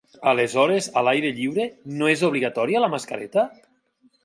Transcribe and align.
Aleshores 0.29 0.87
a 1.01 1.03
l'aire 1.07 1.31
lliure 1.41 1.67
no 1.99 2.09
és 2.15 2.25
obligatòria 2.31 2.83
la 2.87 2.91
mascareta? 2.97 3.47